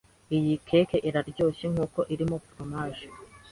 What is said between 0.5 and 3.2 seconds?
cake iraryoshye nkuko irimo foromaje.